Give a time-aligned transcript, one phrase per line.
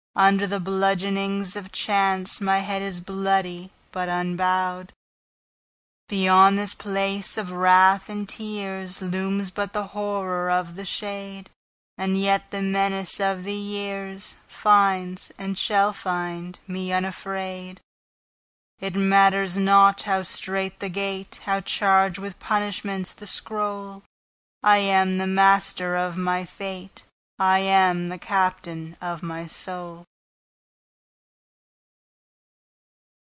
[0.13, 4.91] Under the bludgeonings of chanceMy head is bloody, but unbowed.
[6.09, 11.49] Beyond this place of wrath and tearsLooms but the Horror of the shade,
[11.97, 17.79] And yet the menace of the yearsFinds, and shall find, me unafraid.It
[18.95, 25.95] matters not how strait the gate, How charged with punishments the scroll,I am the master
[25.95, 30.05] of my fate:I am the captain of my soul.